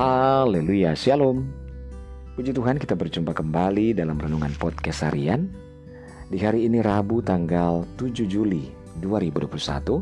[0.00, 1.44] Haleluya, Shalom.
[2.32, 5.52] Puji Tuhan kita berjumpa kembali dalam Renungan Podcast Harian.
[6.32, 8.72] Di hari ini Rabu tanggal 7 Juli
[9.04, 10.00] 2021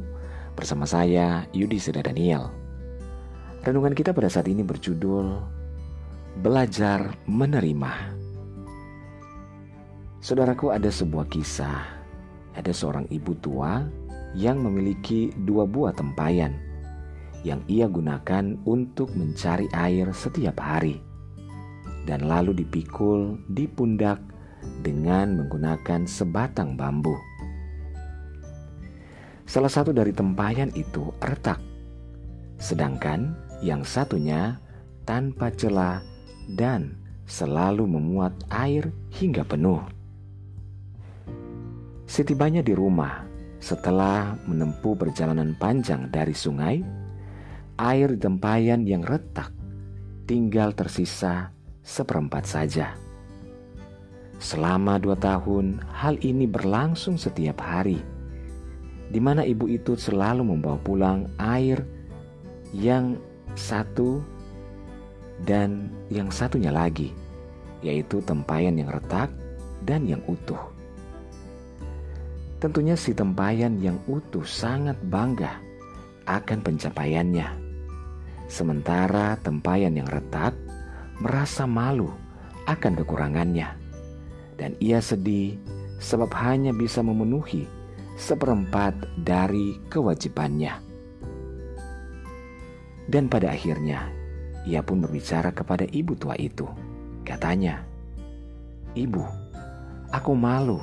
[0.54, 2.47] Bersama saya Yudi Seda Daniel.
[3.67, 5.35] Renungan kita pada saat ini berjudul
[6.46, 8.15] Belajar Menerima.
[10.22, 12.06] Saudaraku ada sebuah kisah.
[12.54, 13.83] Ada seorang ibu tua
[14.38, 16.67] yang memiliki dua buah tempayan
[17.47, 20.98] yang ia gunakan untuk mencari air setiap hari,
[22.09, 24.19] dan lalu dipikul di pundak
[24.83, 27.15] dengan menggunakan sebatang bambu.
[29.48, 31.62] Salah satu dari tempayan itu retak,
[32.60, 33.32] sedangkan
[33.65, 34.60] yang satunya
[35.09, 36.05] tanpa celah
[36.52, 39.80] dan selalu memuat air hingga penuh.
[42.09, 43.24] Setibanya di rumah,
[43.60, 46.80] setelah menempuh perjalanan panjang dari sungai,
[47.78, 49.55] air tempayan yang retak
[50.26, 51.54] tinggal tersisa
[51.87, 52.98] seperempat saja.
[54.43, 58.02] Selama dua tahun, hal ini berlangsung setiap hari,
[59.09, 61.87] di mana ibu itu selalu membawa pulang air
[62.74, 63.15] yang
[63.54, 64.23] satu
[65.47, 67.15] dan yang satunya lagi,
[67.83, 69.31] yaitu tempayan yang retak
[69.87, 70.61] dan yang utuh.
[72.59, 75.62] Tentunya si tempayan yang utuh sangat bangga
[76.27, 77.68] akan pencapaiannya
[78.49, 80.57] Sementara tempayan yang retak
[81.21, 82.11] merasa malu
[82.65, 83.77] akan kekurangannya.
[84.59, 85.61] Dan ia sedih
[86.03, 87.69] sebab hanya bisa memenuhi
[88.19, 90.75] seperempat dari kewajibannya.
[93.09, 94.11] Dan pada akhirnya,
[94.67, 96.67] ia pun berbicara kepada ibu tua itu.
[97.23, 97.89] Katanya,
[98.99, 99.21] Ibu,
[100.11, 100.83] aku malu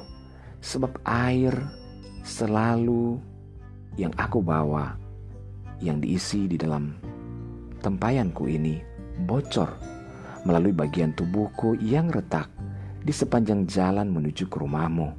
[0.62, 1.52] sebab air
[2.24, 3.20] selalu
[4.00, 4.96] yang aku bawa
[5.84, 6.96] yang diisi di dalam
[7.86, 8.82] tempayanku ini
[9.30, 9.70] bocor
[10.42, 12.50] melalui bagian tubuhku yang retak
[13.06, 15.14] di sepanjang jalan menuju ke rumahmu.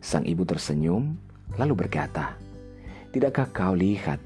[0.00, 1.12] Sang ibu tersenyum
[1.60, 2.40] lalu berkata,
[3.12, 4.16] Tidakkah kau lihat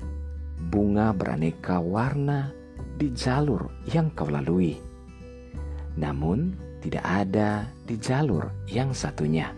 [0.71, 2.55] bunga beraneka warna
[2.95, 4.79] di jalur yang kau lalui?
[5.99, 9.51] Namun tidak ada di jalur yang satunya.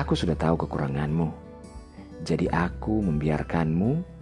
[0.00, 1.28] Aku sudah tahu kekuranganmu,
[2.24, 4.21] jadi aku membiarkanmu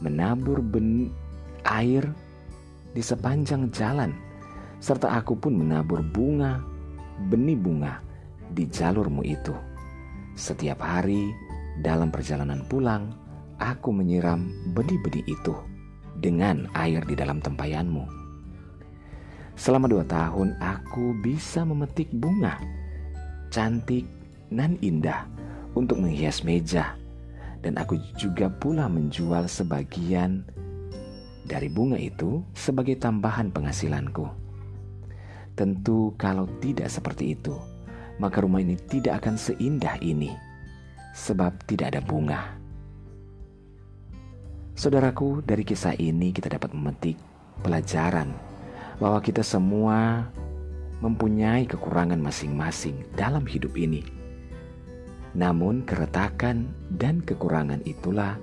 [0.00, 1.08] menabur ben
[1.64, 2.04] air
[2.92, 4.12] di sepanjang jalan,
[4.82, 6.60] serta aku pun menabur bunga,
[7.28, 8.00] benih bunga
[8.52, 9.54] di jalurmu itu.
[10.34, 11.30] Setiap hari
[11.84, 13.12] dalam perjalanan pulang,
[13.60, 15.54] aku menyiram benih-benih itu
[16.18, 18.04] dengan air di dalam tempayanmu.
[19.54, 22.56] Selama dua tahun aku bisa memetik bunga
[23.50, 24.06] cantik
[24.48, 25.26] dan indah
[25.74, 26.94] untuk menghias meja
[27.60, 30.44] dan aku juga pula menjual sebagian
[31.44, 34.28] dari bunga itu sebagai tambahan penghasilanku.
[35.58, 37.52] Tentu, kalau tidak seperti itu,
[38.16, 40.32] maka rumah ini tidak akan seindah ini,
[41.12, 42.56] sebab tidak ada bunga.
[44.72, 47.20] Saudaraku, dari kisah ini kita dapat memetik
[47.60, 48.32] pelajaran
[48.96, 50.28] bahwa kita semua
[51.04, 54.19] mempunyai kekurangan masing-masing dalam hidup ini
[55.34, 58.34] namun, keretakan dan kekurangan itulah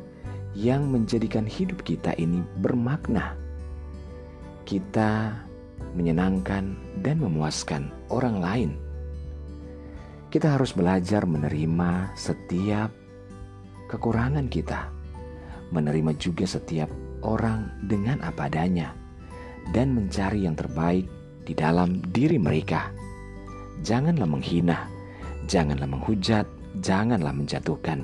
[0.55, 3.35] yang menjadikan hidup kita ini bermakna.
[4.63, 5.35] Kita
[5.93, 8.71] menyenangkan dan memuaskan orang lain.
[10.27, 12.91] Kita harus belajar menerima setiap
[13.87, 14.91] kekurangan kita,
[15.71, 16.91] menerima juga setiap
[17.23, 18.91] orang dengan apa adanya,
[19.71, 21.07] dan mencari yang terbaik
[21.47, 22.91] di dalam diri mereka.
[23.87, 24.89] Janganlah menghina,
[25.47, 26.43] janganlah menghujat,
[26.83, 28.03] janganlah menjatuhkan,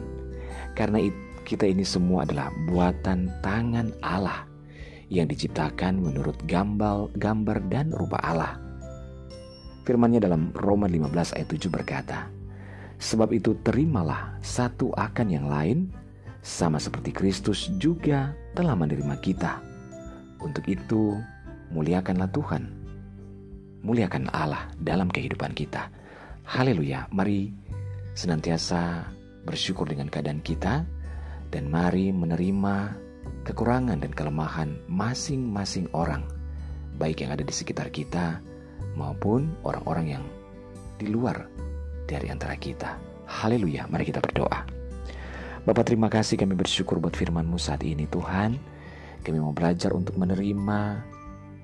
[0.78, 1.00] karena
[1.44, 4.48] kita ini semua adalah buatan tangan Allah
[5.12, 8.58] yang diciptakan menurut gambar, gambar dan rupa Allah.
[9.84, 12.32] Firmannya dalam Roma 15 ayat 7 berkata,
[13.04, 15.92] Sebab itu terimalah satu akan yang lain,
[16.40, 19.60] sama seperti Kristus juga telah menerima kita.
[20.40, 21.20] Untuk itu,
[21.76, 22.64] muliakanlah Tuhan.
[23.84, 25.92] Muliakan Allah dalam kehidupan kita.
[26.48, 27.52] Haleluya, mari
[28.14, 29.10] senantiasa
[29.44, 30.86] bersyukur dengan keadaan kita,
[31.54, 32.76] dan mari menerima
[33.46, 36.26] kekurangan dan kelemahan masing-masing orang,
[36.98, 38.42] baik yang ada di sekitar kita
[38.98, 40.24] maupun orang-orang yang
[40.98, 41.46] di luar
[42.10, 42.98] dari antara kita.
[43.30, 44.66] Haleluya, mari kita berdoa.
[45.64, 48.60] Bapak terima kasih kami bersyukur buat firman-Mu saat ini Tuhan.
[49.24, 51.00] Kami mau belajar untuk menerima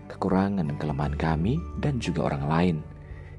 [0.07, 2.77] kekurangan dan kelemahan kami dan juga orang lain.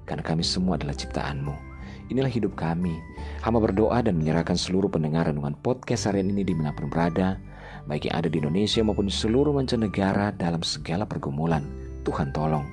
[0.04, 1.69] Karena kami semua adalah ciptaan-Mu.
[2.10, 2.98] Inilah hidup kami.
[3.46, 7.38] Hamba berdoa dan menyerahkan seluruh pendengar renungan podcast harian ini di mana pun berada.
[7.88, 11.64] baik yang ada di Indonesia maupun seluruh mancanegara dalam segala pergumulan.
[12.02, 12.66] Tuhan tolong.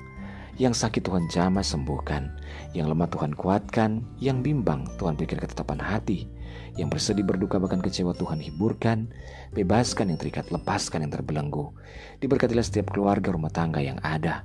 [0.58, 2.34] Yang sakit Tuhan jamah sembuhkan,
[2.74, 6.26] yang lemah Tuhan kuatkan, yang bimbang Tuhan berikan ketetapan hati,
[6.74, 9.06] yang bersedih berduka bahkan kecewa Tuhan hiburkan,
[9.54, 11.70] bebaskan yang terikat, lepaskan yang terbelenggu.
[12.18, 14.42] Diberkatilah setiap keluarga rumah tangga yang ada.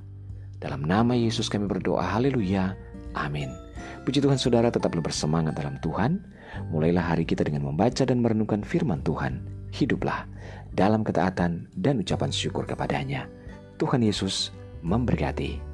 [0.62, 2.78] Dalam nama Yesus kami berdoa, haleluya,
[3.16, 3.50] amin.
[4.04, 6.20] Puji Tuhan saudara tetaplah bersemangat dalam Tuhan.
[6.70, 9.40] Mulailah hari kita dengan membaca dan merenungkan firman Tuhan.
[9.74, 10.28] Hiduplah
[10.76, 13.26] dalam ketaatan dan ucapan syukur kepadanya.
[13.80, 15.73] Tuhan Yesus memberkati.